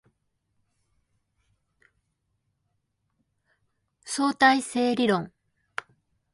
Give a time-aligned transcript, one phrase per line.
[4.03, 5.31] 相対性理論